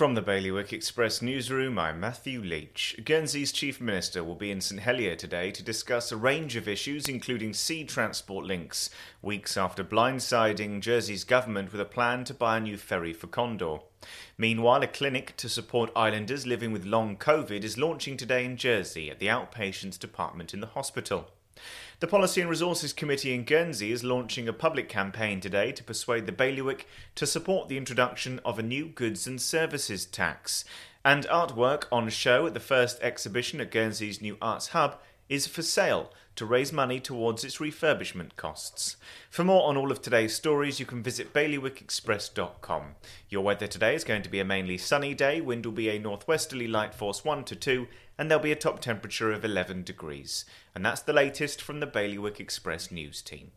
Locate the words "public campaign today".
24.52-25.70